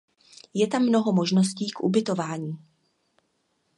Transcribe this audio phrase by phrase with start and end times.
[0.55, 2.57] Je tam mnoho možností k ubytování.